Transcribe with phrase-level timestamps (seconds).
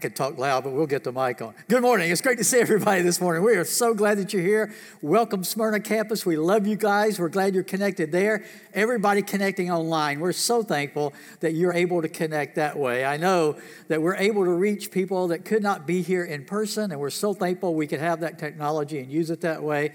[0.00, 1.54] could talk loud, but we'll get the mic on.
[1.68, 2.10] Good morning.
[2.10, 3.44] It's great to see everybody this morning.
[3.44, 4.72] We are so glad that you're here.
[5.02, 6.24] Welcome, Smyrna campus.
[6.24, 7.18] We love you guys.
[7.18, 8.44] We're glad you're connected there.
[8.72, 13.04] Everybody connecting online, we're so thankful that you're able to connect that way.
[13.04, 13.58] I know
[13.88, 17.10] that we're able to reach people that could not be here in person, and we're
[17.10, 19.92] so thankful we could have that technology and use it that way.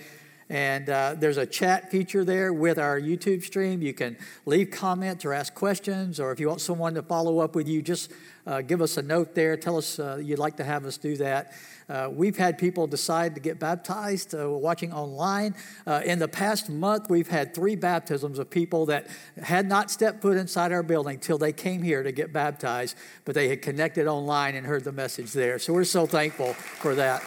[0.50, 3.82] And uh, there's a chat feature there with our YouTube stream.
[3.82, 7.56] You can leave comments or ask questions, or if you want someone to follow up
[7.56, 8.12] with you, just
[8.46, 9.58] uh, give us a note there.
[9.58, 11.54] Tell us uh, you'd like to have us do that.
[11.90, 15.56] Uh, we've had people decide to get baptized uh, watching online.
[15.86, 19.08] Uh, in the past month, we've had three baptisms of people that
[19.42, 23.34] had not stepped foot inside our building till they came here to get baptized, but
[23.34, 25.58] they had connected online and heard the message there.
[25.58, 27.24] So we're so thankful for that.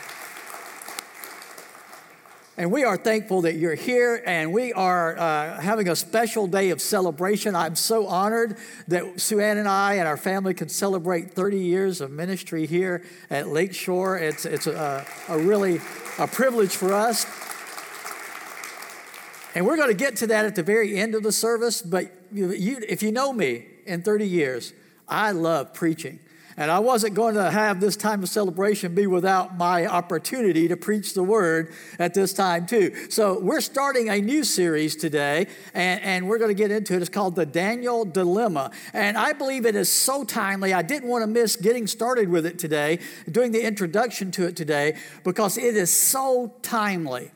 [2.59, 6.71] And we are thankful that you're here, and we are uh, having a special day
[6.71, 7.55] of celebration.
[7.55, 8.57] I'm so honored
[8.89, 13.05] that Sue Ann and I and our family can celebrate 30 years of ministry here
[13.31, 14.19] at Lakeshore.
[14.19, 15.81] It's, it's a, a really
[16.19, 17.27] a privilege for us.
[19.55, 22.11] And we're going to get to that at the very end of the service, but
[22.33, 24.73] you, if you know me in 30 years,
[25.07, 26.19] I love preaching.
[26.59, 30.77] And I wasn't going to have this time of celebration be without my opportunity to
[30.77, 32.93] preach the word at this time, too.
[33.11, 37.01] So we're starting a new series today, and, and we're going to get into it.
[37.01, 38.73] It's called The Daniel Dilemma.
[38.93, 40.75] And I believe it is so timely.
[40.75, 42.99] I didn't want to miss getting started with it today,
[43.31, 47.31] doing the introduction to it today, because it is so timely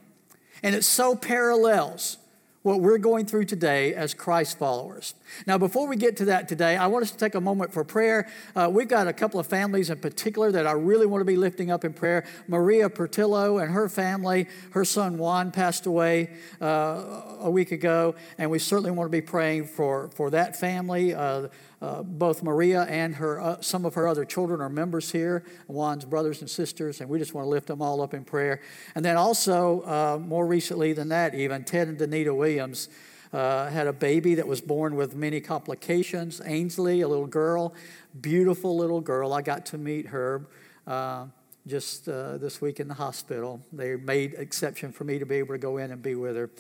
[0.65, 2.19] and it so parallels
[2.63, 5.15] what we're going through today as Christ followers.
[5.47, 7.85] Now, before we get to that today, I want us to take a moment for
[7.85, 8.29] prayer.
[8.55, 11.37] Uh, we've got a couple of families in particular that I really want to be
[11.37, 12.25] lifting up in prayer.
[12.47, 18.51] Maria Pertillo and her family, her son Juan passed away uh, a week ago, and
[18.51, 21.15] we certainly want to be praying for, for that family.
[21.15, 21.49] Uh,
[21.83, 26.05] uh, both Maria and her, uh, some of her other children are members here, Juan's
[26.05, 28.61] brothers and sisters, and we just want to lift them all up in prayer.
[28.95, 32.89] And then also, uh, more recently than that, even Ted and Danita Williams
[33.33, 36.41] uh, had a baby that was born with many complications.
[36.45, 37.75] Ainsley, a little girl,
[38.21, 39.33] beautiful little girl.
[39.33, 40.47] I got to meet her
[40.87, 41.27] uh,
[41.67, 43.61] just uh, this week in the hospital.
[43.73, 46.51] They made exception for me to be able to go in and be with her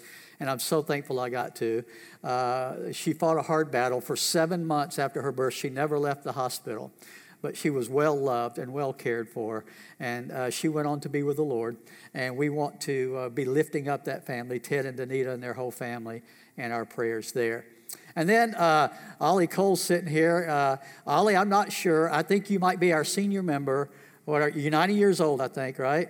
[0.43, 1.85] and I'm so thankful I got to.
[2.25, 5.55] Uh, she fought a hard battle for seven months after her birth.
[5.55, 6.91] She never left the hospital,
[7.43, 9.65] but she was well loved and well cared for,
[10.01, 11.77] and uh, she went on to be with the Lord.
[12.13, 15.55] And we want to uh, be lifting up that family, Ted and Danita and their
[15.55, 16.23] whole family,
[16.57, 17.65] and our prayers there.
[18.17, 18.89] And then uh,
[19.21, 20.49] Ollie Cole's sitting here.
[20.51, 20.77] Uh,
[21.07, 22.13] Ollie, I'm not sure.
[22.13, 23.91] I think you might be our senior member.
[24.25, 24.71] What are you?
[24.71, 26.09] 90 years old, I think, right?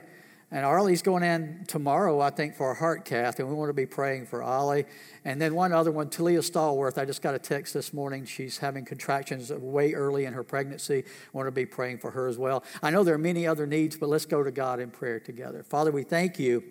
[0.50, 3.74] And Ollie's going in tomorrow, I think, for a heart cath, and we want to
[3.74, 4.84] be praying for Ollie.
[5.24, 6.98] And then one other one, Talia Stallworth.
[6.98, 8.26] I just got a text this morning.
[8.26, 11.04] She's having contractions way early in her pregnancy.
[11.06, 12.64] I want to be praying for her as well.
[12.82, 15.62] I know there are many other needs, but let's go to God in prayer together.
[15.62, 16.62] Father, we thank you.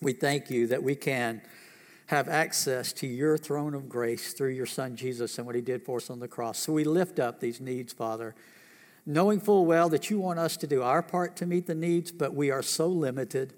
[0.00, 1.42] We thank you that we can
[2.06, 5.84] have access to your throne of grace through your Son Jesus and what he did
[5.84, 6.58] for us on the cross.
[6.58, 8.34] So we lift up these needs, Father
[9.04, 12.12] knowing full well that you want us to do our part to meet the needs,
[12.12, 13.54] but we are so limited,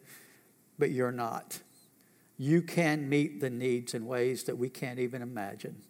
[0.79, 1.61] but you're not.
[2.37, 5.83] You can meet the needs in ways that we can't even imagine.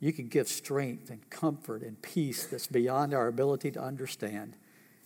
[0.00, 4.56] You can give strength and comfort and peace that's beyond our ability to understand.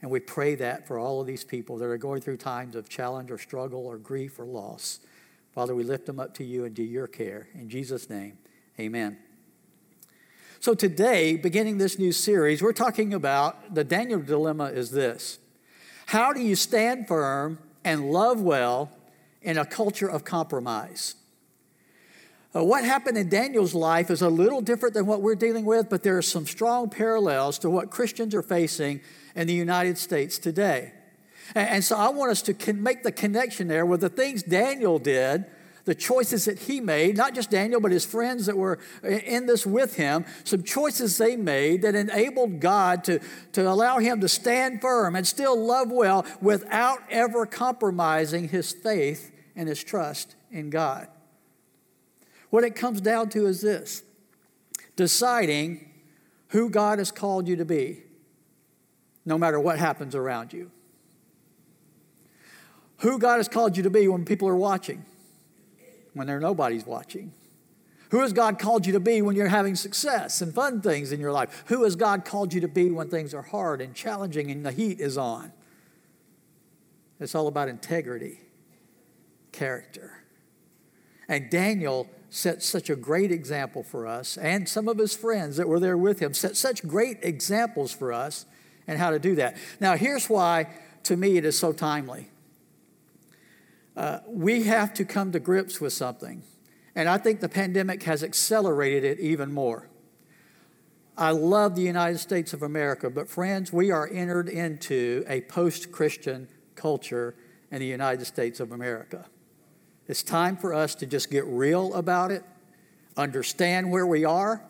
[0.00, 2.88] And we pray that for all of these people that are going through times of
[2.88, 5.00] challenge or struggle or grief or loss.
[5.52, 7.48] Father, we lift them up to you and to your care.
[7.54, 8.38] In Jesus' name,
[8.78, 9.18] amen.
[10.64, 15.38] So, today, beginning this new series, we're talking about the Daniel dilemma is this
[16.06, 18.90] How do you stand firm and love well
[19.42, 21.16] in a culture of compromise?
[22.56, 25.90] Uh, what happened in Daniel's life is a little different than what we're dealing with,
[25.90, 29.02] but there are some strong parallels to what Christians are facing
[29.36, 30.94] in the United States today.
[31.54, 34.42] And, and so I want us to con- make the connection there with the things
[34.42, 35.44] Daniel did
[35.84, 39.66] the choices that he made, not just Daniel, but his friends that were in this
[39.66, 43.20] with him, some choices they made that enabled God to,
[43.52, 49.30] to allow him to stand firm and still love well without ever compromising his faith
[49.54, 51.08] and his trust in God.
[52.50, 54.02] What it comes down to is this
[54.96, 55.90] deciding
[56.48, 58.04] who God has called you to be,
[59.26, 60.70] no matter what happens around you.
[62.98, 65.04] Who God has called you to be when people are watching
[66.14, 67.32] when there nobody's watching?
[68.10, 71.20] Who has God called you to be when you're having success and fun things in
[71.20, 71.64] your life?
[71.66, 74.72] Who has God called you to be when things are hard and challenging and the
[74.72, 75.52] heat is on?
[77.18, 78.40] It's all about integrity,
[79.52, 80.22] character.
[81.28, 85.68] And Daniel set such a great example for us, and some of his friends that
[85.68, 88.44] were there with him set such great examples for us
[88.86, 89.56] and how to do that.
[89.80, 90.68] Now, here's why,
[91.04, 92.28] to me, it is so timely.
[94.26, 96.42] We have to come to grips with something,
[96.94, 99.88] and I think the pandemic has accelerated it even more.
[101.16, 105.92] I love the United States of America, but friends, we are entered into a post
[105.92, 107.36] Christian culture
[107.70, 109.26] in the United States of America.
[110.08, 112.42] It's time for us to just get real about it,
[113.16, 114.64] understand where we are,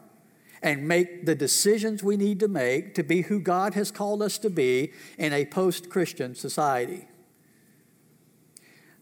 [0.63, 4.37] and make the decisions we need to make to be who God has called us
[4.39, 7.09] to be in a post Christian society.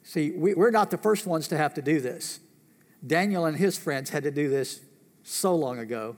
[0.03, 2.41] See, we, are not the first ones to have to do this.
[3.07, 4.81] Daniel and his friends had to do this
[5.23, 6.17] so long ago.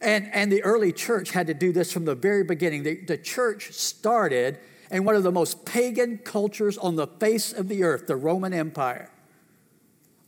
[0.00, 2.82] And, and the early church had to do this from the very beginning.
[2.82, 4.58] The, the church started
[4.90, 8.52] in one of the most pagan cultures on the face of the earth, the Roman
[8.52, 9.10] Empire.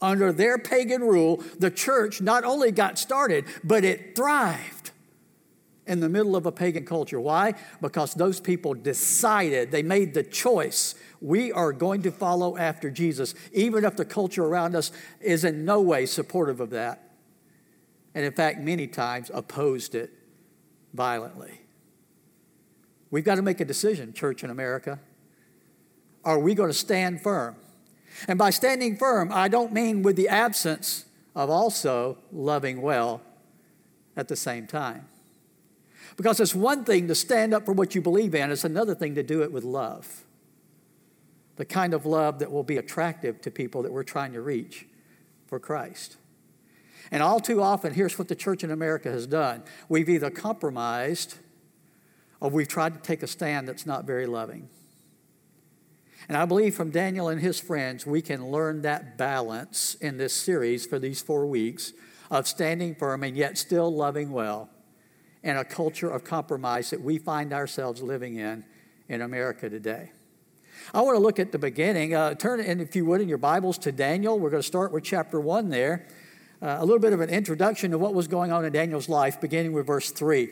[0.00, 4.75] Under their pagan rule, the church not only got started, but it thrived
[5.86, 7.20] in the middle of a pagan culture.
[7.20, 7.54] Why?
[7.80, 13.34] Because those people decided, they made the choice we are going to follow after Jesus,
[13.52, 17.02] even if the culture around us is in no way supportive of that.
[18.14, 20.10] And in fact, many times opposed it
[20.92, 21.60] violently.
[23.10, 24.98] We've got to make a decision, church in America.
[26.24, 27.56] Are we going to stand firm?
[28.26, 31.04] And by standing firm, I don't mean with the absence
[31.34, 33.20] of also loving well
[34.16, 35.06] at the same time.
[36.16, 39.14] Because it's one thing to stand up for what you believe in, it's another thing
[39.16, 40.24] to do it with love.
[41.56, 44.86] The kind of love that will be attractive to people that we're trying to reach
[45.46, 46.16] for Christ.
[47.10, 51.36] And all too often, here's what the church in America has done we've either compromised
[52.40, 54.68] or we've tried to take a stand that's not very loving.
[56.28, 60.32] And I believe from Daniel and his friends, we can learn that balance in this
[60.34, 61.92] series for these four weeks
[62.30, 64.68] of standing firm and yet still loving well
[65.46, 68.64] in a culture of compromise that we find ourselves living in
[69.08, 70.10] in America today.
[70.92, 72.16] I want to look at the beginning.
[72.16, 74.40] Uh, turn, in, if you would, in your Bibles to Daniel.
[74.40, 76.08] We're going to start with chapter 1 there.
[76.60, 79.40] Uh, a little bit of an introduction to what was going on in Daniel's life,
[79.40, 80.50] beginning with verse 3.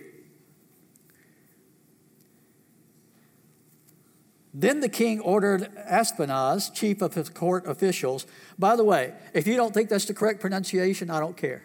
[4.55, 8.27] Then the king ordered Ashpenaz, chief of his court officials.
[8.61, 11.65] By the way, if you don't think that's the correct pronunciation, I don't care.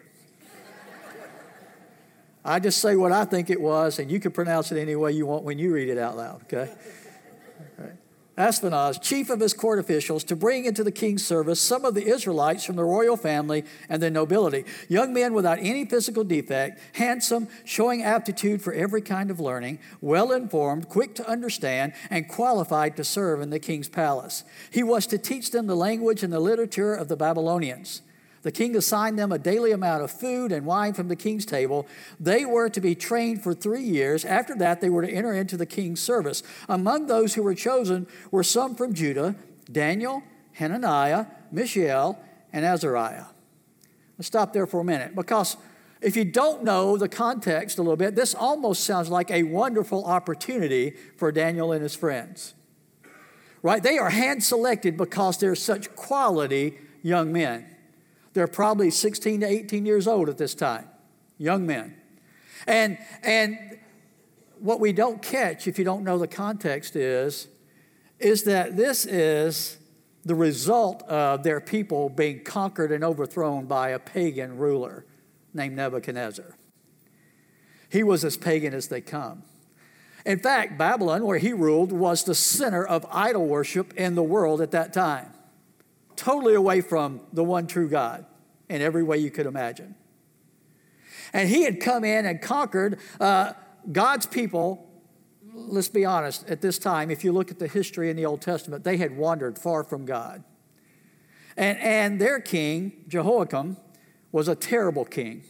[2.50, 5.12] I just say what I think it was, and you can pronounce it any way
[5.12, 6.74] you want when you read it out loud, okay?
[8.40, 12.08] Ashpenaz, chief of his court officials, to bring into the king's service some of the
[12.08, 17.50] Israelites from the royal family and the nobility, young men without any physical defect, handsome,
[17.66, 23.04] showing aptitude for every kind of learning, well informed, quick to understand, and qualified to
[23.04, 24.44] serve in the king's palace.
[24.72, 28.02] He was to teach them the language and the literature of the Babylonians.
[28.42, 31.86] The king assigned them a daily amount of food and wine from the king's table.
[32.20, 34.24] They were to be trained for three years.
[34.24, 36.42] After that, they were to enter into the king's service.
[36.68, 39.36] Among those who were chosen were some from Judah
[39.72, 42.20] Daniel, Hananiah, Mishael,
[42.52, 43.26] and Azariah.
[44.18, 45.58] Let's stop there for a minute because
[46.02, 50.06] if you don't know the context a little bit, this almost sounds like a wonderful
[50.06, 52.54] opportunity for Daniel and his friends.
[53.62, 53.84] Right?
[53.84, 57.66] They are hand selected because they're such quality young men.
[58.34, 60.88] They're probably 16 to 18 years old at this time,
[61.38, 61.96] young men.
[62.68, 63.78] And, and
[64.60, 67.48] what we don't catch if you don't know the context is,
[68.20, 69.78] is that this is
[70.26, 75.06] the result of their people being conquered and overthrown by a pagan ruler
[75.54, 76.56] named Nebuchadnezzar.
[77.90, 79.44] He was as pagan as they come.
[80.26, 84.62] In fact, Babylon, where he ruled, was the center of idol worship in the world
[84.62, 85.34] at that time
[86.20, 88.26] totally away from the one true God
[88.68, 89.96] in every way you could imagine.
[91.34, 93.54] And he had come in and conquered uh,
[93.92, 94.88] God's people.
[95.54, 98.42] Let's be honest, at this time, if you look at the history in the Old
[98.42, 100.44] Testament, they had wandered far from God.
[101.56, 103.78] And, and their king, Jehoiakim,
[104.32, 105.44] was a terrible king.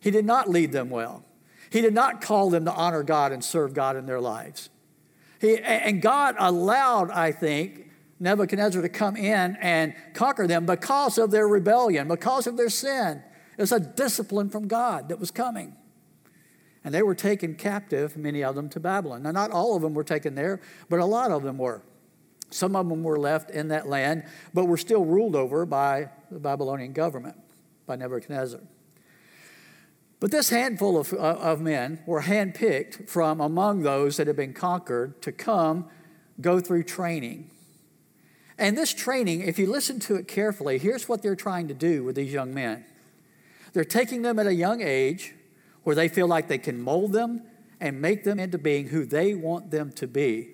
[0.00, 1.24] He did not lead them well.
[1.70, 4.70] He did not call them to honor God and serve God in their lives.
[5.40, 7.89] He, and God allowed, I think,
[8.20, 13.22] Nebuchadnezzar to come in and conquer them because of their rebellion, because of their sin.
[13.58, 15.74] It's a discipline from God that was coming.
[16.84, 19.22] And they were taken captive, many of them, to Babylon.
[19.22, 21.82] Now, not all of them were taken there, but a lot of them were.
[22.50, 26.38] Some of them were left in that land, but were still ruled over by the
[26.38, 27.36] Babylonian government,
[27.86, 28.60] by Nebuchadnezzar.
[30.20, 34.52] But this handful of, uh, of men were handpicked from among those that had been
[34.52, 35.88] conquered to come
[36.40, 37.50] go through training
[38.60, 42.04] and this training, if you listen to it carefully, here's what they're trying to do
[42.04, 42.84] with these young men.
[43.72, 45.34] They're taking them at a young age
[45.82, 47.42] where they feel like they can mold them
[47.80, 50.50] and make them into being who they want them to be.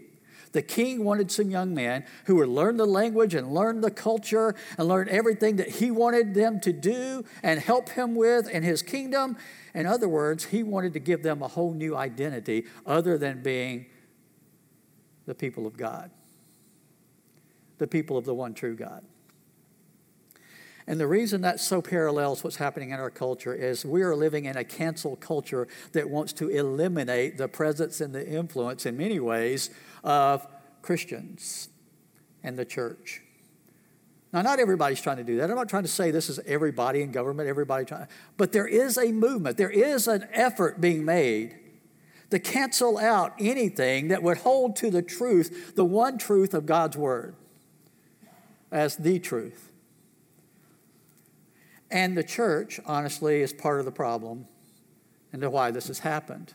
[0.53, 4.55] The king wanted some young men who would learn the language and learn the culture
[4.79, 8.81] and learn everything that he wanted them to do and help him with in his
[8.81, 9.37] kingdom.
[9.75, 13.87] In other words, he wanted to give them a whole new identity other than being
[15.27, 16.11] the people of God,
[17.79, 19.05] the people of the one true God.
[20.87, 24.45] And the reason that so parallels what's happening in our culture is we are living
[24.45, 29.19] in a cancel culture that wants to eliminate the presence and the influence in many
[29.19, 29.71] ways
[30.05, 30.47] of
[30.83, 31.71] Christians
[32.45, 33.23] and the church.
[34.33, 35.51] Now, not everybody's trying to do that.
[35.51, 38.07] I'm not trying to say this is everybody in government, everybody trying,
[38.37, 41.57] but there is a movement, there is an effort being made
[42.31, 46.97] to cancel out anything that would hold to the truth, the one truth of God's
[46.97, 47.37] Word,
[48.71, 49.73] as the truth.
[51.91, 54.47] And the church, honestly, is part of the problem
[55.33, 56.55] and why this has happened.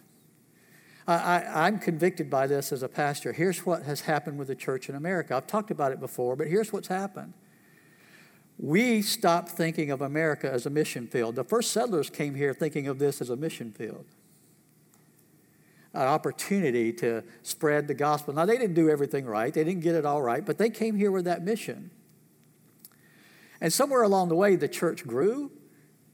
[1.07, 3.33] I, am convicted by this as a pastor.
[3.33, 5.35] Here's what has happened with the church in America.
[5.35, 7.33] I've talked about it before, but here's what's happened.
[8.57, 11.35] We stopped thinking of America as a mission field.
[11.35, 14.05] The first settlers came here thinking of this as a mission field,
[15.93, 18.33] an opportunity to spread the gospel.
[18.33, 20.95] Now, they didn't do everything right, they didn't get it all right, but they came
[20.95, 21.89] here with that mission.
[23.61, 25.51] And somewhere along the way, the church grew,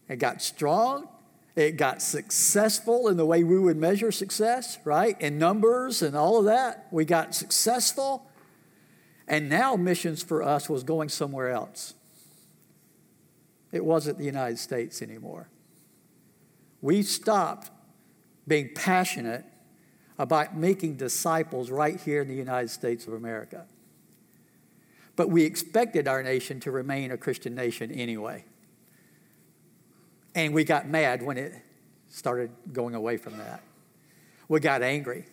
[0.10, 1.08] it got strong,
[1.56, 5.20] it got successful in the way we would measure success, right?
[5.20, 6.88] In numbers and all of that.
[6.92, 8.30] We got successful.
[9.28, 11.96] And now missions for us was going somewhere else.
[13.72, 15.50] It wasn't the United States anymore.
[16.82, 17.72] We stopped
[18.48, 19.46] being passionate
[20.20, 23.66] about making disciples right here in the United States of America.
[25.18, 28.46] But we expected our nation to remain a Christian nation anyway.
[30.36, 31.54] And we got mad when it
[32.08, 33.64] started going away from that.
[34.48, 35.26] We got angry.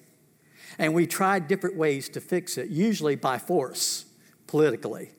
[0.78, 4.06] And we tried different ways to fix it, usually by force,
[4.46, 5.10] politically.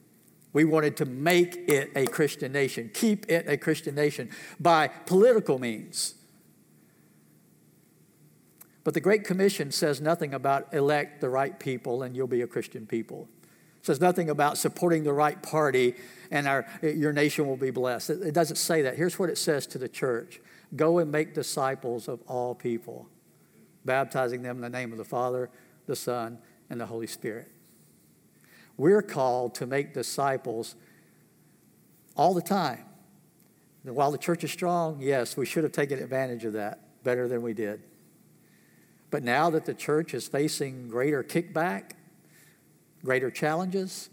[0.51, 5.59] We wanted to make it a Christian nation, keep it a Christian nation by political
[5.59, 6.15] means.
[8.83, 12.47] But the Great Commission says nothing about elect the right people and you'll be a
[12.47, 13.27] Christian people
[13.85, 15.93] says nothing about supporting the right party
[16.31, 18.09] and our, your nation will be blessed.
[18.09, 18.95] It, it doesn't say that.
[18.95, 20.41] Here's what it says to the church
[20.75, 23.07] Go and make disciples of all people,
[23.85, 25.51] baptizing them in the name of the Father,
[25.85, 26.39] the Son,
[26.69, 27.51] and the Holy Spirit.
[28.75, 30.75] We're called to make disciples
[32.17, 32.83] all the time.
[33.85, 37.27] And while the church is strong, yes, we should have taken advantage of that better
[37.27, 37.83] than we did.
[39.11, 41.91] But now that the church is facing greater kickback,
[43.05, 44.09] greater challenges.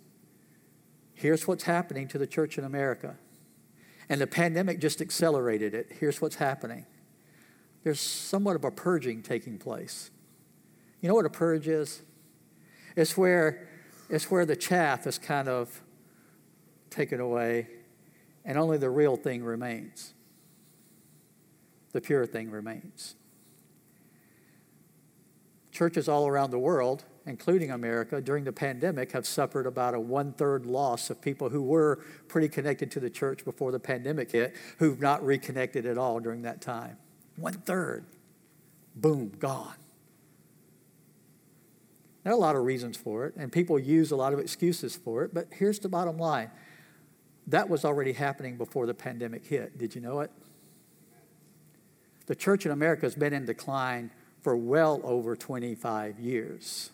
[1.14, 3.16] Here's what's happening to the church in America.
[4.08, 5.88] And the pandemic just accelerated it.
[5.98, 6.86] Here's what's happening
[7.82, 10.10] there's somewhat of a purging taking place.
[11.00, 12.02] You know what a purge is?
[12.94, 13.68] It's where,
[14.08, 15.82] it's where the chaff is kind of
[16.90, 17.66] taken away
[18.44, 20.14] and only the real thing remains.
[21.92, 23.16] The pure thing remains.
[25.72, 30.32] Churches all around the world including America, during the pandemic have suffered about a one
[30.32, 34.54] third loss of people who were pretty connected to the church before the pandemic hit,
[34.78, 36.96] who've not reconnected at all during that time.
[37.36, 38.04] One third.
[38.94, 39.74] Boom, gone.
[42.24, 44.94] There are a lot of reasons for it, and people use a lot of excuses
[44.94, 46.50] for it, but here's the bottom line
[47.48, 49.76] that was already happening before the pandemic hit.
[49.76, 50.30] Did you know it?
[52.26, 54.12] The church in America has been in decline
[54.42, 56.91] for well over 25 years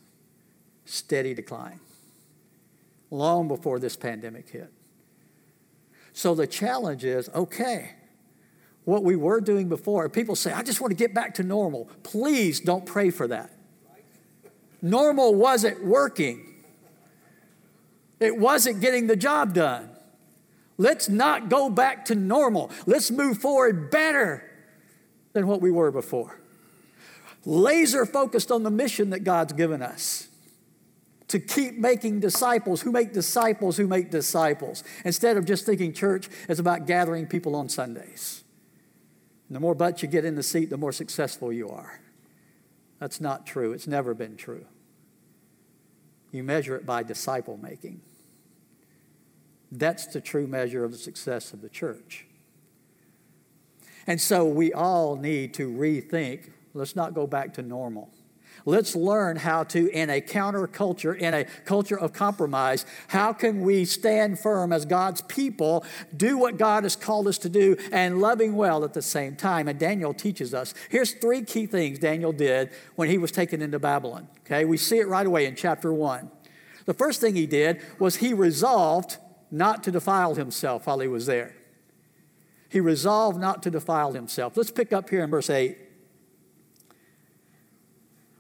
[0.89, 1.81] steady decline
[3.11, 4.73] long before this pandemic hit.
[6.13, 7.93] So the challenge is okay,
[8.85, 11.89] what we were doing before, people say, I just want to get back to normal.
[12.03, 13.53] Please don't pray for that.
[14.81, 16.55] Normal wasn't working,
[18.21, 19.91] it wasn't getting the job done.
[20.77, 22.71] Let's not go back to normal.
[22.87, 24.49] Let's move forward better
[25.33, 26.39] than what we were before.
[27.45, 30.29] Laser focused on the mission that God's given us
[31.29, 36.29] to keep making disciples who make disciples who make disciples instead of just thinking church
[36.49, 38.43] is about gathering people on Sundays.
[39.49, 42.01] And the more butts you get in the seat, the more successful you are.
[42.99, 43.73] That's not true.
[43.73, 44.67] It's never been true.
[46.33, 48.01] You measure it by disciple making.
[49.71, 52.27] That's the true measure of the success of the church.
[54.07, 58.11] And so we all need to rethink let's not go back to normal.
[58.69, 63.87] Let's learn how to, in a counterculture, in a culture of compromise, how can we
[63.87, 68.57] stand firm as God's people, do what God has called us to do, and loving
[68.57, 69.69] well at the same time.
[69.69, 70.75] And Daniel teaches us.
[70.91, 74.29] Here's three key things Daniel did when he was taken into Babylon.
[74.41, 76.31] Okay, we see it right away in chapter one.
[76.85, 79.17] The first thing he did was he resolved
[79.51, 81.57] not to defile himself while he was there.
[82.69, 84.59] He resolved not to defile himself.
[84.59, 85.88] Let's pick up here in verse 8.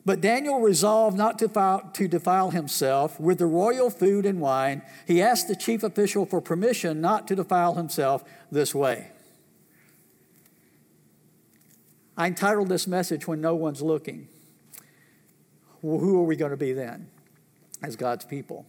[0.08, 4.80] But Daniel resolved not to defile, to defile himself with the royal food and wine.
[5.06, 9.10] He asked the chief official for permission not to defile himself this way.
[12.16, 14.28] I entitled this message, When No One's Looking.
[15.82, 17.10] Well, who are we going to be then
[17.82, 18.64] as God's people?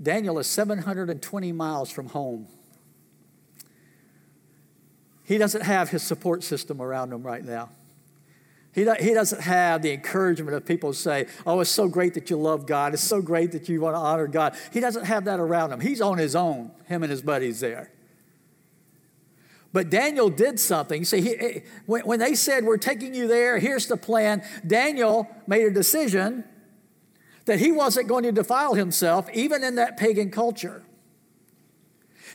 [0.00, 2.46] Daniel is 720 miles from home.
[5.24, 7.70] He doesn't have his support system around him right now.
[8.72, 12.36] He, he doesn't have the encouragement of people say, Oh, it's so great that you
[12.36, 12.94] love God.
[12.94, 14.54] It's so great that you want to honor God.
[14.72, 15.80] He doesn't have that around him.
[15.80, 17.90] He's on his own, him and his buddies there.
[19.72, 21.04] But Daniel did something.
[21.04, 25.28] See, he, eh, when, when they said, We're taking you there, here's the plan, Daniel
[25.46, 26.44] made a decision
[27.46, 30.84] that he wasn't going to defile himself, even in that pagan culture.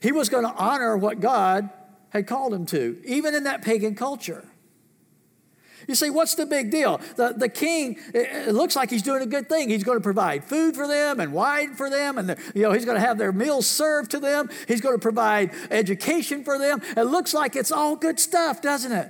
[0.01, 1.69] He was going to honor what God
[2.09, 4.45] had called him to, even in that pagan culture.
[5.87, 6.99] You see, what's the big deal?
[7.15, 9.69] The, the king, it looks like he's doing a good thing.
[9.69, 12.71] He's going to provide food for them and wine for them, and the, you know,
[12.71, 14.49] he's going to have their meals served to them.
[14.67, 16.81] He's going to provide education for them.
[16.95, 19.09] It looks like it's all good stuff, doesn't it?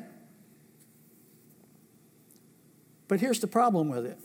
[3.07, 4.19] But here's the problem with it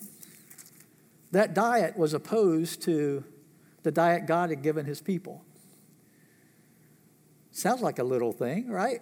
[1.32, 3.24] that diet was opposed to
[3.82, 5.44] the diet God had given his people.
[7.52, 9.00] Sounds like a little thing, right?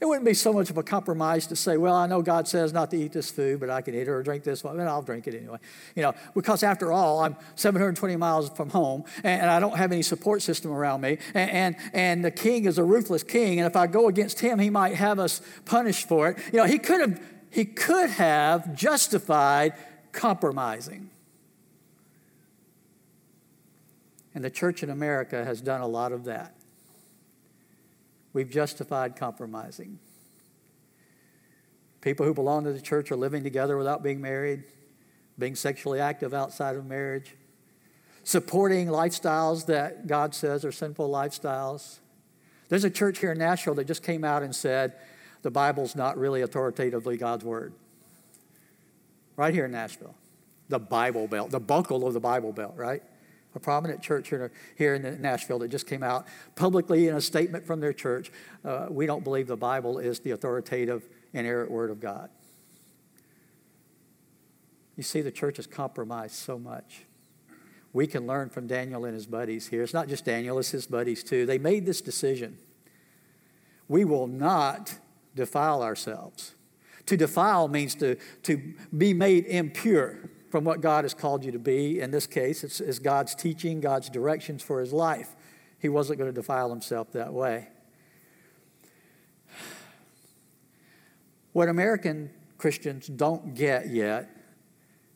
[0.00, 2.72] It wouldn't be so much of a compromise to say, well, I know God says
[2.72, 4.88] not to eat this food, but I can eat it or drink this one, and
[4.88, 5.58] I'll drink it anyway.
[5.94, 10.00] You know, because after all, I'm 720 miles from home, and, I don't have any
[10.00, 13.76] support system around me, and, and, and the king is a ruthless king, and if
[13.76, 16.38] I go against him, he might have us punished for it.
[16.50, 19.74] You know, he could have, he could have justified
[20.12, 21.10] compromising.
[24.34, 26.54] And the church in America has done a lot of that.
[28.32, 29.98] We've justified compromising.
[32.00, 34.64] People who belong to the church are living together without being married,
[35.38, 37.34] being sexually active outside of marriage,
[38.24, 41.98] supporting lifestyles that God says are sinful lifestyles.
[42.68, 44.94] There's a church here in Nashville that just came out and said
[45.42, 47.74] the Bible's not really authoritatively God's word.
[49.36, 50.14] Right here in Nashville.
[50.68, 53.02] The Bible Belt, the buckle of the Bible Belt, right?
[53.54, 57.66] A prominent church here, here in Nashville that just came out publicly in a statement
[57.66, 58.30] from their church.
[58.64, 62.30] Uh, we don't believe the Bible is the authoritative, and inerrant word of God.
[64.96, 67.02] You see, the church has compromised so much.
[67.92, 69.82] We can learn from Daniel and his buddies here.
[69.82, 71.46] It's not just Daniel, it's his buddies too.
[71.46, 72.58] They made this decision.
[73.88, 74.98] We will not
[75.34, 76.54] defile ourselves.
[77.06, 81.58] To defile means to, to be made impure from what God has called you to
[81.58, 82.00] be.
[82.00, 85.34] In this case, it's, it's God's teaching, God's directions for his life.
[85.78, 87.68] He wasn't going to defile himself that way.
[91.52, 94.28] What American Christians don't get yet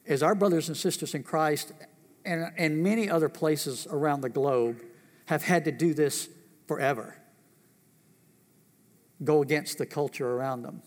[0.07, 1.73] is our brothers and sisters in Christ
[2.25, 4.83] and, and many other places around the globe
[5.27, 6.29] have had to do this
[6.66, 7.16] forever
[9.23, 10.83] go against the culture around them.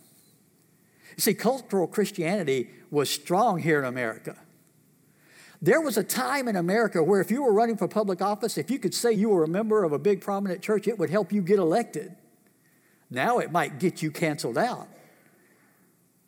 [1.18, 4.38] You see, cultural Christianity was strong here in America.
[5.62, 8.70] There was a time in America where if you were running for public office, if
[8.70, 11.34] you could say you were a member of a big prominent church, it would help
[11.34, 12.16] you get elected.
[13.10, 14.88] Now it might get you canceled out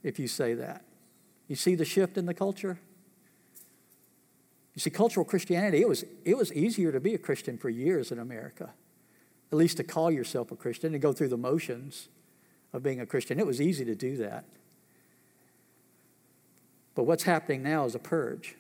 [0.02, 0.84] if you say that.
[1.48, 2.80] You see the shift in the culture?
[4.74, 8.12] You see, cultural Christianity, it was, it was easier to be a Christian for years
[8.12, 8.72] in America,
[9.52, 12.08] at least to call yourself a Christian and go through the motions
[12.74, 13.40] of being a Christian.
[13.40, 14.46] It was easy to do that.
[17.00, 18.58] But what's happening now is a purge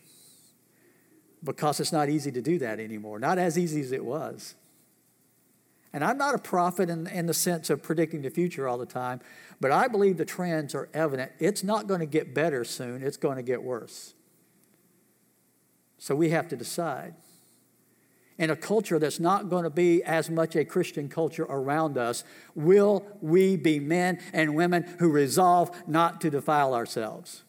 [1.44, 4.56] because it's not easy to do that anymore, not as easy as it was.
[5.92, 8.86] And I'm not a prophet in, in the sense of predicting the future all the
[8.86, 9.20] time,
[9.60, 11.34] but I believe the trends are evident.
[11.38, 14.14] It's not going to get better soon, it's going to get worse.
[15.98, 17.16] So we have to decide.
[18.38, 22.24] In a culture that's not going to be as much a Christian culture around us,
[22.56, 27.44] will we be men and women who resolve not to defile ourselves?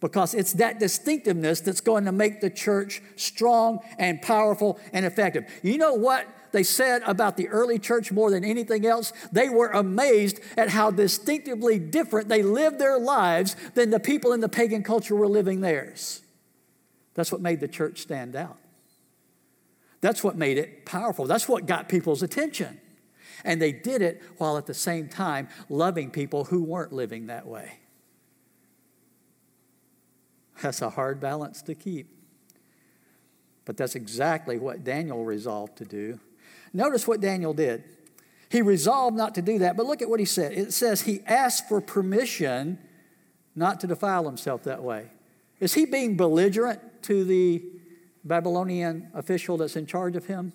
[0.00, 5.44] Because it's that distinctiveness that's going to make the church strong and powerful and effective.
[5.62, 9.12] You know what they said about the early church more than anything else?
[9.30, 14.40] They were amazed at how distinctively different they lived their lives than the people in
[14.40, 16.22] the pagan culture were living theirs.
[17.14, 18.58] That's what made the church stand out.
[20.00, 21.26] That's what made it powerful.
[21.26, 22.80] That's what got people's attention.
[23.44, 27.46] And they did it while at the same time loving people who weren't living that
[27.46, 27.79] way.
[30.62, 32.08] That's a hard balance to keep.
[33.64, 36.18] But that's exactly what Daniel resolved to do.
[36.72, 37.84] Notice what Daniel did.
[38.48, 40.52] He resolved not to do that, but look at what he said.
[40.52, 42.78] It says he asked for permission
[43.54, 45.10] not to defile himself that way.
[45.60, 47.62] Is he being belligerent to the
[48.24, 50.52] Babylonian official that's in charge of him?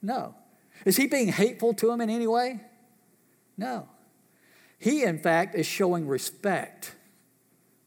[0.00, 0.34] No.
[0.84, 2.60] Is he being hateful to him in any way?
[3.56, 3.88] No.
[4.78, 6.94] He, in fact, is showing respect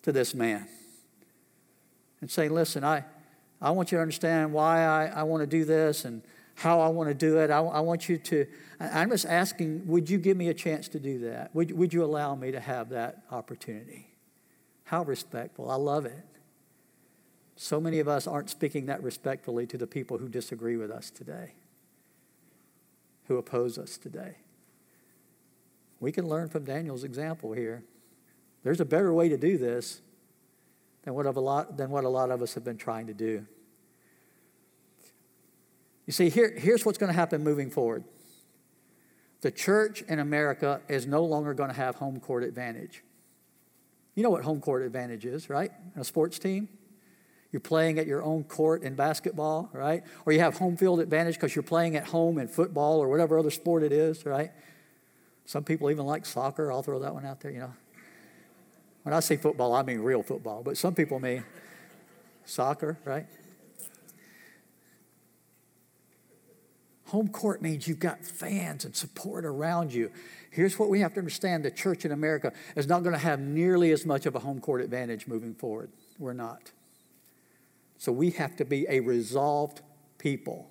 [0.04, 0.68] to this man
[2.22, 3.04] and saying, Listen, I,
[3.62, 6.22] I want you to understand why I, I want to do this and
[6.56, 7.52] how I want to do it.
[7.52, 8.48] I, I want you to,
[8.80, 11.54] I'm just asking, would you give me a chance to do that?
[11.54, 14.08] Would, would you allow me to have that opportunity?
[14.84, 15.70] How respectful.
[15.70, 16.26] I love it.
[17.56, 21.12] So many of us aren't speaking that respectfully to the people who disagree with us
[21.12, 21.54] today,
[23.26, 24.38] who oppose us today.
[26.00, 27.84] We can learn from Daniel's example here.
[28.64, 30.02] There's a better way to do this
[31.08, 33.46] than what, a lot, than what a lot of us have been trying to do.
[36.06, 38.04] You see, here, here's what's going to happen moving forward
[39.40, 43.06] the church in America is no longer going to have home court advantage.
[44.16, 45.72] You know what home court advantage is, right?
[45.96, 46.68] In a sports team?
[47.54, 50.04] You're playing at your own court in basketball, right?
[50.26, 53.40] Or you have home field advantage because you're playing at home in football or whatever
[53.40, 54.52] other sport it is, right?
[55.46, 56.70] Some people even like soccer.
[56.70, 57.72] I'll throw that one out there, you know.
[59.08, 61.46] When I say football, I mean real football, but some people mean
[62.44, 63.26] soccer, right?
[67.06, 70.12] Home court means you've got fans and support around you.
[70.52, 73.40] Here's what we have to understand the church in America is not going to have
[73.40, 75.90] nearly as much of a home court advantage moving forward.
[76.20, 76.74] We're not.
[77.98, 79.84] So we have to be a resolved
[80.18, 80.70] people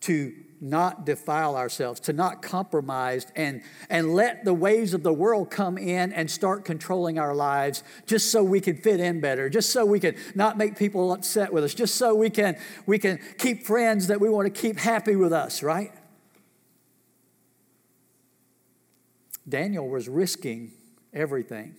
[0.00, 5.50] to not defile ourselves, to not compromise and, and let the ways of the world
[5.50, 9.70] come in and start controlling our lives just so we can fit in better, just
[9.70, 13.18] so we can not make people upset with us, just so we can, we can
[13.38, 15.92] keep friends that we want to keep happy with us, right?
[19.48, 20.72] Daniel was risking
[21.12, 21.74] everything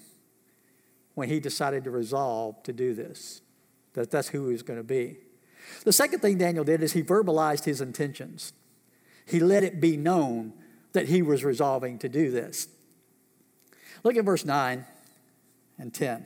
[1.14, 3.42] when he decided to resolve to do this,
[3.94, 5.18] that that's who he was going to be.
[5.84, 8.54] The second thing Daniel did is he verbalized his intentions.
[9.30, 10.54] He let it be known
[10.94, 12.68] that he was resolving to do this.
[14.04, 14.86] Look at verse 9
[15.78, 16.26] and 10.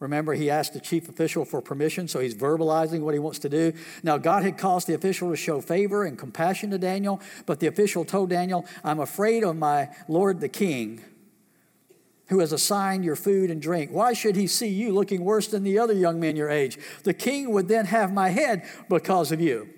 [0.00, 3.48] Remember, he asked the chief official for permission, so he's verbalizing what he wants to
[3.48, 3.72] do.
[4.02, 7.68] Now, God had caused the official to show favor and compassion to Daniel, but the
[7.68, 11.04] official told Daniel, I'm afraid of my lord the king
[12.26, 13.92] who has assigned your food and drink.
[13.92, 16.78] Why should he see you looking worse than the other young men your age?
[17.04, 19.68] The king would then have my head because of you.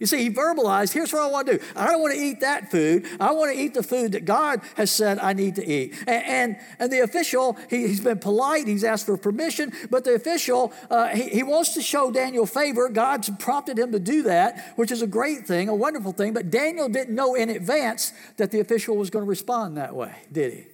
[0.00, 1.64] You see, he verbalized, here's what I want to do.
[1.76, 3.04] I don't want to eat that food.
[3.20, 5.94] I want to eat the food that God has said I need to eat.
[6.08, 8.66] And, and, and the official, he, has been polite.
[8.66, 12.88] He's asked for permission, but the official, uh, he, he wants to show Daniel favor.
[12.88, 16.32] God's prompted him to do that, which is a great thing, a wonderful thing.
[16.32, 20.14] But Daniel didn't know in advance that the official was going to respond that way,
[20.32, 20.64] did he?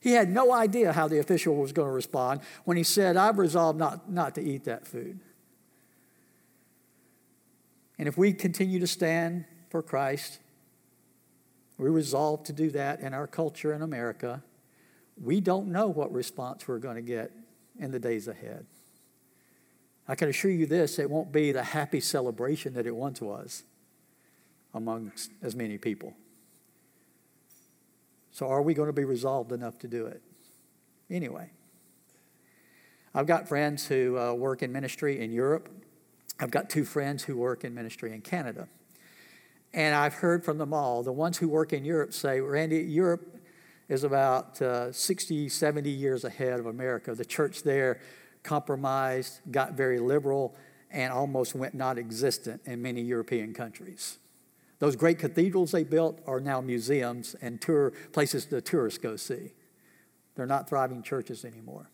[0.00, 3.38] He had no idea how the official was going to respond when he said, I've
[3.38, 5.18] resolved not, not to eat that food.
[7.98, 10.38] And if we continue to stand for Christ,
[11.78, 14.42] we resolve to do that in our culture in America.
[15.20, 17.32] We don't know what response we're going to get
[17.78, 18.66] in the days ahead.
[20.06, 23.62] I can assure you this it won't be the happy celebration that it once was
[24.74, 26.14] among as many people.
[28.30, 30.22] So, are we going to be resolved enough to do it?
[31.10, 31.50] Anyway,
[33.14, 35.68] I've got friends who uh, work in ministry in Europe.
[36.40, 38.68] I've got two friends who work in ministry in Canada.
[39.72, 41.02] And I've heard from them all.
[41.02, 43.36] The ones who work in Europe say, Randy, Europe
[43.88, 47.14] is about uh, 60, 70 years ahead of America.
[47.14, 48.00] The church there
[48.42, 50.54] compromised, got very liberal,
[50.90, 54.18] and almost went non existent in many European countries.
[54.78, 59.52] Those great cathedrals they built are now museums and tour places the tourists go see.
[60.34, 61.90] They're not thriving churches anymore.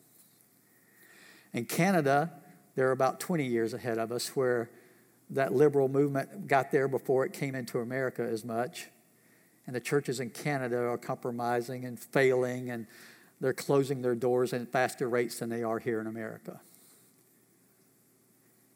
[1.55, 2.31] In Canada,
[2.75, 4.71] they're about 20 years ahead of us, where
[5.31, 8.89] that liberal movement got there before it came into America as much.
[9.67, 12.87] And the churches in Canada are compromising and failing, and
[13.41, 16.61] they're closing their doors at faster rates than they are here in America.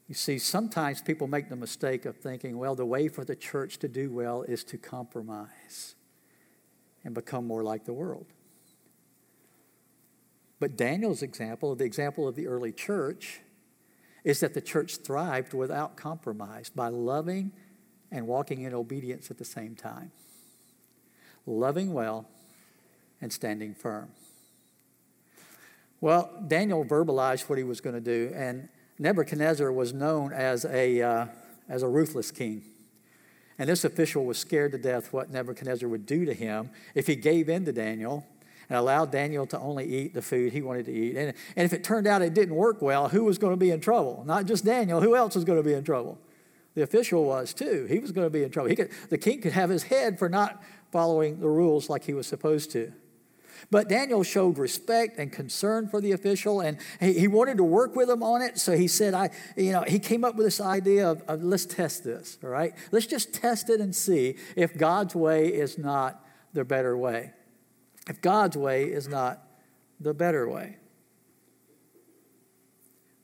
[0.08, 3.78] You see, sometimes people make the mistake of thinking, well, the way for the church
[3.80, 5.96] to do well is to compromise
[7.04, 8.26] and become more like the world.
[10.60, 13.40] But Daniel's example, the example of the early church,
[14.28, 17.50] is that the church thrived without compromise by loving
[18.10, 20.12] and walking in obedience at the same time.
[21.46, 22.28] Loving well
[23.22, 24.10] and standing firm.
[26.02, 31.00] Well, Daniel verbalized what he was going to do, and Nebuchadnezzar was known as a,
[31.00, 31.26] uh,
[31.66, 32.64] as a ruthless king.
[33.58, 37.16] And this official was scared to death what Nebuchadnezzar would do to him if he
[37.16, 38.26] gave in to Daniel
[38.68, 41.16] and allowed Daniel to only eat the food he wanted to eat.
[41.16, 43.70] And, and if it turned out it didn't work well, who was going to be
[43.70, 44.24] in trouble?
[44.26, 46.18] Not just Daniel, who else was going to be in trouble?
[46.74, 47.86] The official was too.
[47.88, 48.68] He was going to be in trouble.
[48.68, 52.14] He could, the king could have his head for not following the rules like he
[52.14, 52.92] was supposed to.
[53.70, 57.96] But Daniel showed respect and concern for the official, and he, he wanted to work
[57.96, 58.58] with him on it.
[58.58, 61.66] So he said, I, you know, he came up with this idea of, of let's
[61.66, 62.72] test this, all right?
[62.92, 67.32] Let's just test it and see if God's way is not the better way
[68.08, 69.46] if God's way is not
[70.00, 70.76] the better way.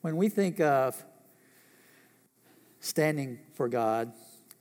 [0.03, 1.03] When we think of
[2.81, 4.13] standing for God,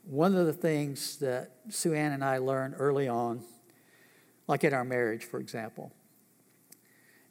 [0.05, 3.41] one of the things that Sue Ann and I learned early on,
[4.47, 5.91] like in our marriage, for example,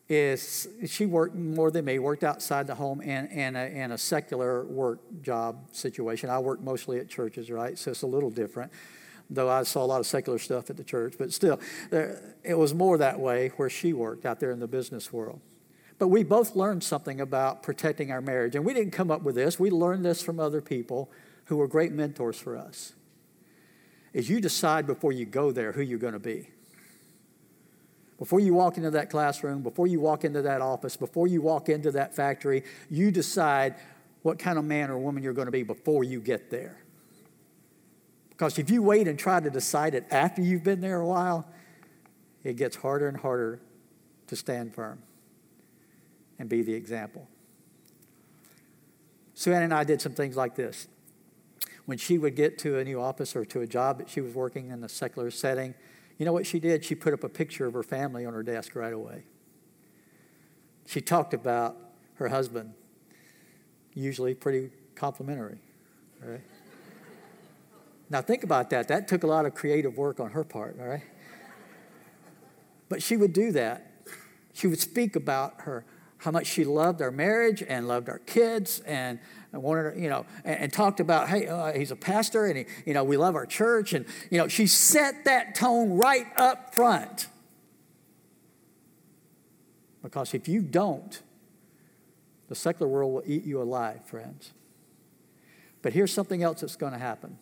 [0.08, 3.98] is she worked more than me, worked outside the home in, in, a, in a
[3.98, 6.28] secular work job situation.
[6.28, 7.78] I work mostly at churches, right?
[7.78, 8.72] So it's a little different
[9.30, 12.74] though I saw a lot of secular stuff at the church, but still, it was
[12.74, 15.40] more that way where she worked out there in the business world.
[15.98, 18.56] But we both learned something about protecting our marriage.
[18.56, 21.10] And we didn't come up with this, we learned this from other people
[21.46, 22.94] who were great mentors for us.
[24.12, 26.50] Is you decide before you go there who you're going to be.
[28.18, 31.68] Before you walk into that classroom, before you walk into that office, before you walk
[31.68, 33.74] into that factory, you decide
[34.22, 36.81] what kind of man or woman you're going to be before you get there.
[38.42, 41.46] Because if you wait and try to decide it after you've been there a while,
[42.42, 43.60] it gets harder and harder
[44.26, 45.00] to stand firm
[46.40, 47.28] and be the example.
[49.34, 50.88] Sue Ann and I did some things like this.
[51.86, 54.34] When she would get to a new office or to a job that she was
[54.34, 55.72] working in a secular setting,
[56.18, 56.84] you know what she did?
[56.84, 59.22] She put up a picture of her family on her desk right away.
[60.86, 61.76] She talked about
[62.14, 62.74] her husband,
[63.94, 65.60] usually pretty complimentary,
[66.20, 66.40] right?
[68.12, 68.88] Now, think about that.
[68.88, 71.02] That took a lot of creative work on her part, all right?
[72.90, 73.90] But she would do that.
[74.52, 75.86] She would speak about her,
[76.18, 79.18] how much she loved our marriage and loved our kids and
[79.50, 82.92] wanted, you know, and, and talked about, hey, uh, he's a pastor and, he, you
[82.92, 83.94] know, we love our church.
[83.94, 87.28] And, you know, she set that tone right up front.
[90.02, 91.22] Because if you don't,
[92.48, 94.52] the secular world will eat you alive, friends.
[95.80, 97.38] But here's something else that's going to happen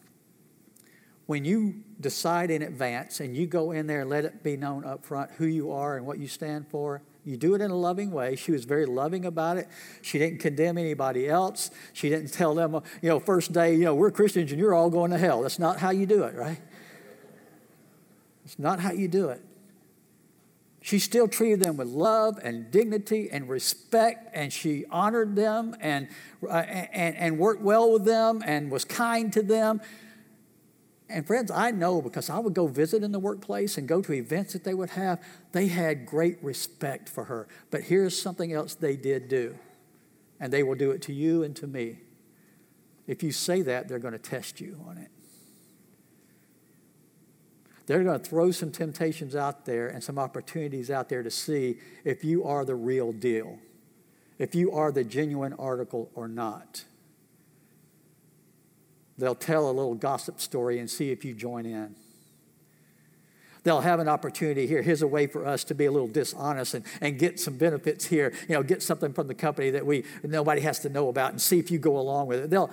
[1.31, 4.85] when you decide in advance and you go in there and let it be known
[4.85, 7.77] up front who you are and what you stand for, you do it in a
[7.77, 8.35] loving way.
[8.35, 9.69] She was very loving about it.
[10.03, 11.71] She didn't condemn anybody else.
[11.93, 14.91] She didn't tell them, you know, first day, you know, we're Christians and you're all
[14.91, 15.43] going to hell.
[15.43, 16.61] That's not how you do it, right?
[18.45, 19.41] It's not how you do it.
[20.83, 26.09] She still treated them with love and dignity and respect, and she honored them and,
[26.43, 29.81] uh, and, and worked well with them and was kind to them.
[31.11, 34.13] And friends, I know because I would go visit in the workplace and go to
[34.13, 35.21] events that they would have,
[35.53, 37.49] they had great respect for her.
[37.71, 39.59] But here's something else they did do,
[40.39, 41.99] and they will do it to you and to me.
[43.07, 45.11] If you say that, they're going to test you on it.
[47.87, 51.79] They're going to throw some temptations out there and some opportunities out there to see
[52.05, 53.59] if you are the real deal,
[54.39, 56.85] if you are the genuine article or not.
[59.21, 61.95] They'll tell a little gossip story and see if you join in.
[63.63, 64.81] They'll have an opportunity here.
[64.81, 68.07] Here's a way for us to be a little dishonest and, and get some benefits
[68.07, 68.33] here.
[68.49, 71.41] You know, get something from the company that we nobody has to know about and
[71.41, 72.51] see if you go along with it.
[72.51, 72.71] They'll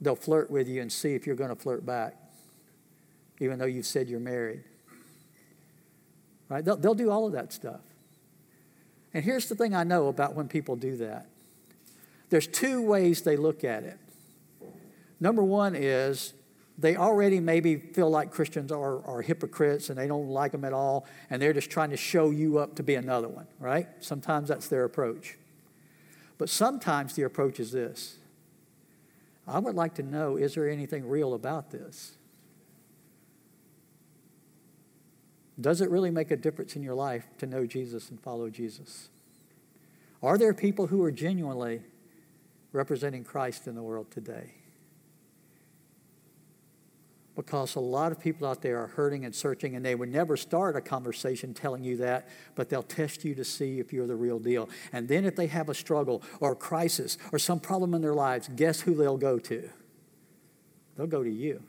[0.00, 2.14] they'll flirt with you and see if you're going to flirt back,
[3.40, 4.62] even though you've said you're married.
[6.48, 6.64] Right?
[6.64, 7.80] They'll, they'll do all of that stuff.
[9.12, 11.26] And here's the thing I know about when people do that.
[12.30, 13.98] There's two ways they look at it.
[15.20, 16.34] Number one is
[16.76, 20.72] they already maybe feel like Christians are, are hypocrites and they don't like them at
[20.72, 23.88] all, and they're just trying to show you up to be another one, right?
[24.00, 25.36] Sometimes that's their approach.
[26.36, 28.18] But sometimes the approach is this
[29.46, 32.16] I would like to know is there anything real about this?
[35.60, 39.08] Does it really make a difference in your life to know Jesus and follow Jesus?
[40.20, 41.82] Are there people who are genuinely
[42.74, 44.50] representing Christ in the world today.
[47.36, 50.36] Because a lot of people out there are hurting and searching, and they would never
[50.36, 54.14] start a conversation telling you that, but they'll test you to see if you're the
[54.14, 54.68] real deal.
[54.92, 58.14] And then, if they have a struggle or a crisis or some problem in their
[58.14, 59.68] lives, guess who they'll go to?
[60.96, 61.62] They'll go to you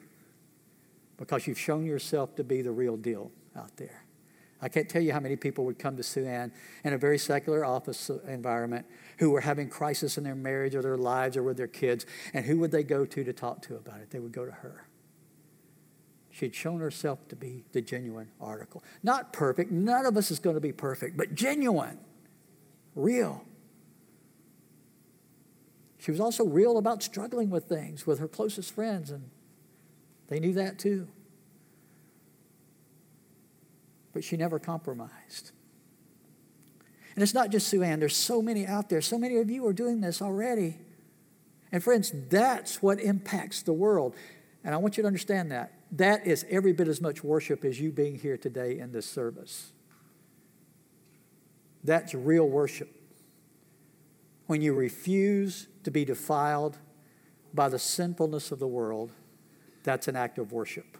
[1.17, 4.03] because you've shown yourself to be the real deal out there.
[4.61, 6.51] I can't tell you how many people would come to Sue Ann
[6.83, 8.85] in a very secular office environment
[9.19, 12.05] who were having crisis in their marriage or their lives or with their kids.
[12.33, 14.11] And who would they go to to talk to about it?
[14.11, 14.87] They would go to her.
[16.35, 18.83] She'd shown herself to be the genuine article.
[19.01, 19.71] Not perfect.
[19.71, 21.97] None of us is going to be perfect, but genuine,
[22.93, 23.45] real.
[25.97, 29.29] She was also real about struggling with things with her closest friends, and
[30.27, 31.07] they knew that too.
[34.11, 35.51] But she never compromised.
[37.15, 38.99] And it's not just Sue Ann, there's so many out there.
[38.99, 40.79] So many of you are doing this already.
[41.71, 44.17] And friends, that's what impacts the world.
[44.65, 45.71] And I want you to understand that.
[45.95, 49.71] That is every bit as much worship as you being here today in this service.
[51.85, 52.89] That's real worship.
[54.47, 56.77] When you refuse to be defiled
[57.53, 59.11] by the sinfulness of the world,
[59.83, 60.97] that's an act of worship.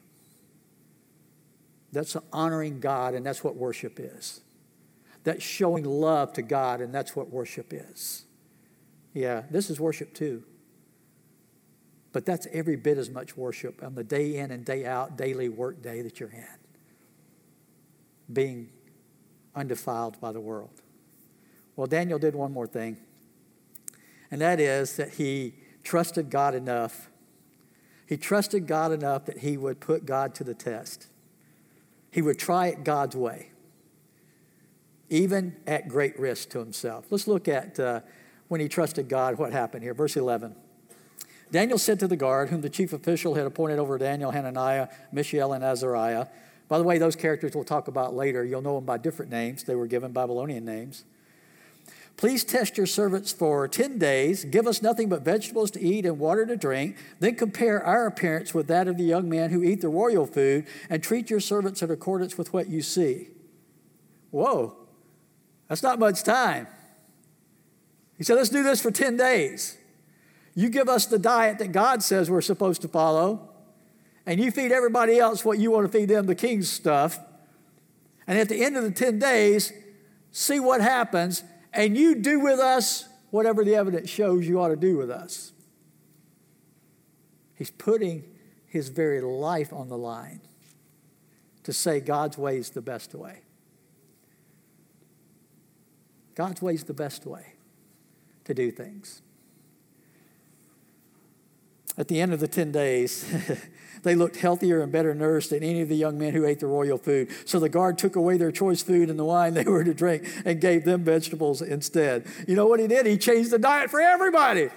[1.91, 4.41] That's honoring God, and that's what worship is.
[5.25, 8.25] That's showing love to God, and that's what worship is.
[9.13, 10.43] Yeah, this is worship too.
[12.15, 15.49] But that's every bit as much worship on the day in and day out, daily
[15.49, 16.47] work day that you're in.
[18.31, 18.69] Being
[19.53, 20.81] undefiled by the world.
[21.75, 22.95] Well, Daniel did one more thing,
[24.31, 27.09] and that is that he trusted God enough.
[28.07, 31.07] He trusted God enough that he would put God to the test.
[32.11, 33.49] He would try it God's way
[35.09, 37.07] even at great risk to himself.
[37.09, 37.99] Let's look at uh,
[38.47, 39.93] when he trusted God, what happened here.
[39.93, 40.55] Verse 11.
[41.51, 45.53] Daniel said to the guard, whom the chief official had appointed over Daniel, Hananiah, Mishael,
[45.53, 46.27] and Azariah.
[46.67, 48.43] By the way, those characters we'll talk about later.
[48.43, 49.63] You'll know them by different names.
[49.63, 51.05] They were given Babylonian names.
[52.17, 54.45] Please test your servants for 10 days.
[54.45, 56.95] Give us nothing but vegetables to eat and water to drink.
[57.19, 60.65] Then compare our appearance with that of the young men who eat the royal food
[60.89, 63.27] and treat your servants in accordance with what you see.
[64.31, 64.75] Whoa.
[65.67, 66.67] That's not much time.
[68.17, 69.77] He said, let's do this for 10 days.
[70.55, 73.49] You give us the diet that God says we're supposed to follow,
[74.25, 77.19] and you feed everybody else what you want to feed them, the king's stuff.
[78.25, 79.73] And at the end of the 10 days,
[80.31, 84.77] see what happens, and you do with us whatever the evidence shows you ought to
[84.77, 85.51] do with us.
[87.55, 88.23] He's putting
[88.65, 90.41] his very life on the line
[91.63, 93.41] to say God's way is the best way.
[96.33, 97.53] God's way is the best way
[98.45, 99.21] to do things.
[101.97, 103.25] At the end of the 10 days,
[104.03, 106.67] they looked healthier and better nourished than any of the young men who ate the
[106.67, 107.29] royal food.
[107.45, 110.27] So the guard took away their choice food and the wine they were to drink
[110.43, 112.25] and gave them vegetables instead.
[112.47, 113.05] You know what he did?
[113.05, 114.69] He changed the diet for everybody.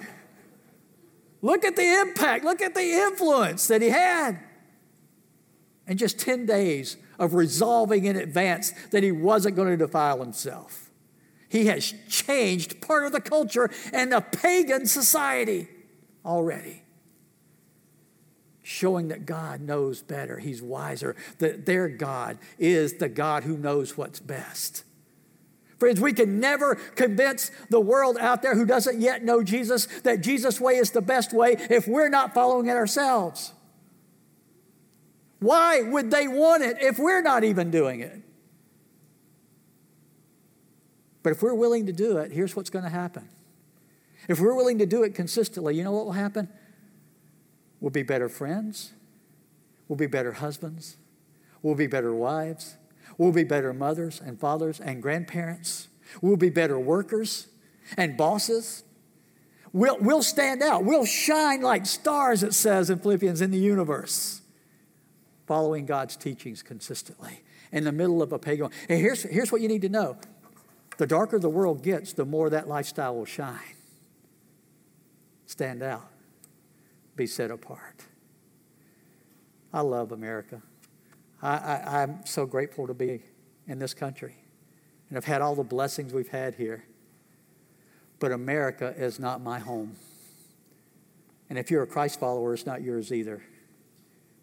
[1.41, 4.39] Look at the impact, look at the influence that he had.
[5.87, 10.89] In just 10 days of resolving in advance that he wasn't going to defile himself.
[11.49, 15.67] He has changed part of the culture and a pagan society
[16.23, 16.83] already.
[18.69, 23.97] Showing that God knows better, He's wiser, that their God is the God who knows
[23.97, 24.83] what's best.
[25.79, 30.21] Friends, we can never convince the world out there who doesn't yet know Jesus that
[30.21, 33.53] Jesus' way is the best way if we're not following it ourselves.
[35.39, 38.21] Why would they want it if we're not even doing it?
[41.23, 43.29] But if we're willing to do it, here's what's going to happen.
[44.27, 46.49] If we're willing to do it consistently, you know what will happen?
[47.79, 48.93] We'll be better friends.
[49.87, 50.97] We'll be better husbands.
[51.61, 52.77] We'll be better wives.
[53.17, 55.87] We'll be better mothers and fathers and grandparents.
[56.21, 57.47] We'll be better workers
[57.97, 58.83] and bosses.
[59.73, 60.83] We'll, we'll stand out.
[60.83, 64.41] We'll shine like stars, it says in Philippians, in the universe,
[65.47, 68.71] following God's teachings consistently in the middle of a pagan.
[68.87, 70.17] And here's, here's what you need to know
[70.97, 73.59] the darker the world gets, the more that lifestyle will shine.
[75.45, 76.09] Stand out,
[77.19, 78.05] be set apart.
[79.73, 80.61] I love America.
[81.41, 83.21] I, am so grateful to be
[83.67, 84.35] in this country.
[85.09, 86.85] And I've had all the blessings we've had here.
[88.19, 89.97] But America is not my home.
[91.49, 93.43] And if you're a Christ follower, it's not yours either.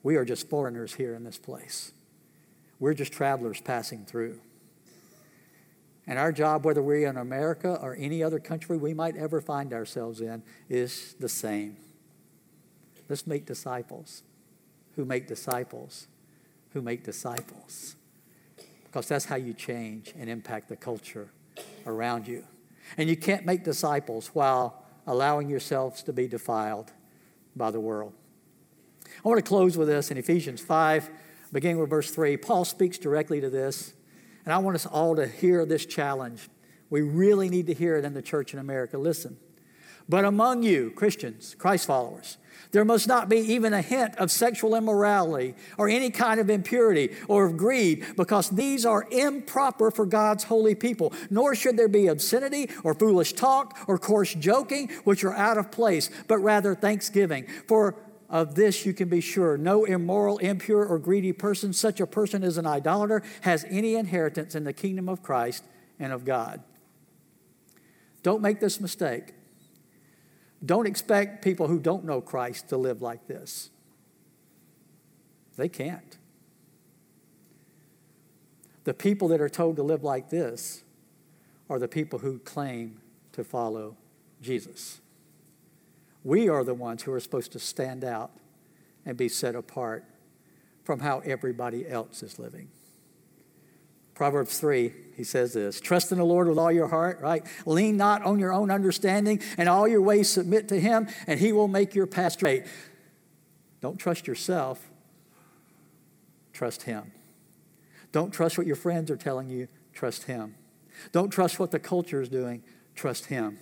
[0.03, 1.93] We are just foreigners here in this place.
[2.79, 4.39] We're just travelers passing through.
[6.07, 9.73] And our job, whether we're in America or any other country we might ever find
[9.73, 11.79] ourselves in, is the same.
[13.09, 14.23] Let's make disciples
[14.95, 16.09] who make disciples
[16.77, 17.97] who make disciples.
[18.85, 21.31] Because that's how you change and impact the culture
[21.87, 22.45] around you.
[22.99, 26.93] And you can't make disciples while allowing yourselves to be defiled
[27.57, 28.13] by the world.
[29.25, 31.09] I want to close with this in Ephesians 5,
[31.51, 32.37] beginning with verse 3.
[32.37, 33.95] Paul speaks directly to this,
[34.45, 36.51] and I want us all to hear this challenge.
[36.91, 38.99] We really need to hear it in the church in America.
[38.99, 39.39] Listen.
[40.09, 42.39] But among you, Christians, Christ followers,
[42.71, 47.15] there must not be even a hint of sexual immorality or any kind of impurity
[47.29, 51.13] or of greed, because these are improper for God's holy people.
[51.31, 55.71] Nor should there be obscenity or foolish talk or coarse joking, which are out of
[55.71, 57.47] place, but rather thanksgiving.
[57.67, 57.97] For
[58.29, 62.43] of this you can be sure no immoral, impure, or greedy person, such a person
[62.43, 65.65] as an idolater, has any inheritance in the kingdom of Christ
[65.99, 66.63] and of God.
[68.23, 69.35] Don't make this mistake.
[70.65, 73.71] Don't expect people who don't know Christ to live like this.
[75.57, 76.17] They can't.
[78.85, 80.85] The people that are told to live like this
[81.69, 83.01] are the people who claim
[83.33, 83.97] to follow
[84.41, 85.01] Jesus.
[86.23, 88.31] We are the ones who are supposed to stand out
[89.05, 90.05] and be set apart
[90.85, 92.69] from how everybody else is living.
[94.17, 97.45] Proverbs 3, he says this Trust in the Lord with all your heart, right?
[97.67, 101.53] Lean not on your own understanding, and all your ways submit to him, and he
[101.53, 102.65] will make your path straight.
[103.83, 104.91] Don't trust yourself,
[106.53, 107.13] trust him.
[108.11, 110.55] Don't trust what your friends are telling you, trust him.
[111.13, 112.63] Don't trust what the culture is doing,
[112.95, 113.59] trust him.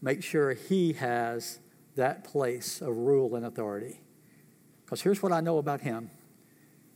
[0.00, 1.58] Make sure he has
[1.96, 4.00] that place of rule and authority.
[4.86, 6.10] Because here's what I know about him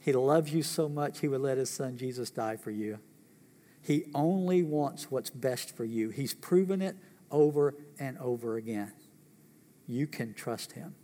[0.03, 2.99] he loves you so much, He would let His Son Jesus die for you.
[3.81, 6.11] He only wants what's best for you.
[6.11, 6.97] He's proven it
[7.31, 8.93] over and over again.
[9.87, 10.97] You can trust Him.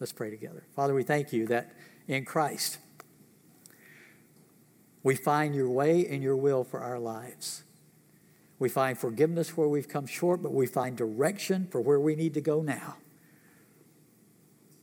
[0.00, 0.64] Let's pray together.
[0.74, 1.72] Father, we thank you that
[2.08, 2.78] in Christ
[5.02, 7.64] we find your way and your will for our lives.
[8.58, 12.32] We find forgiveness where we've come short, but we find direction for where we need
[12.32, 12.96] to go now.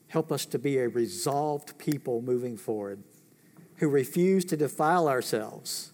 [0.10, 3.04] Help us to be a resolved people moving forward
[3.78, 5.92] who refuse to defile ourselves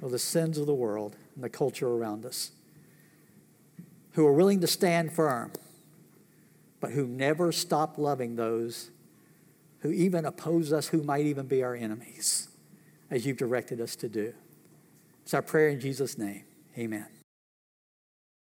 [0.00, 2.52] with the sins of the world and the culture around us,
[4.12, 5.52] who are willing to stand firm,
[6.80, 8.90] but who never stop loving those
[9.80, 12.48] who even oppose us, who might even be our enemies,
[13.10, 14.34] as you've directed us to do.
[15.22, 16.44] It's our prayer in Jesus' name.
[16.78, 17.19] Amen.